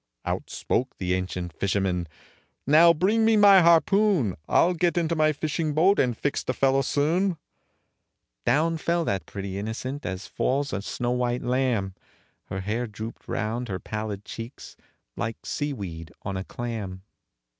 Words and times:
Out 0.25 0.49
spoke 0.49 0.97
the 0.97 1.13
ancient 1.13 1.53
fisherman, 1.53 2.07
"Now 2.65 2.91
bring 2.91 3.23
me 3.23 3.37
my 3.37 3.61
harpoon! 3.61 4.33
I'll 4.49 4.73
get 4.73 4.97
into 4.97 5.15
my 5.15 5.31
fishing 5.31 5.75
boat, 5.75 5.99
and 5.99 6.17
fix 6.17 6.43
the 6.43 6.55
fellow 6.55 6.81
soon." 6.81 7.37
Down 8.43 8.77
fell 8.77 9.05
that 9.05 9.27
pretty 9.27 9.59
innocent, 9.59 10.03
as 10.03 10.25
falls 10.25 10.73
a 10.73 10.81
snow 10.81 11.11
white 11.11 11.43
lamb, 11.43 11.93
Her 12.45 12.61
hair 12.61 12.87
drooped 12.87 13.27
round 13.27 13.67
her 13.67 13.77
pallid 13.79 14.25
cheeks, 14.25 14.75
like 15.15 15.45
sea 15.45 15.71
weed 15.71 16.11
on 16.23 16.35
a 16.35 16.45
clam. 16.45 17.03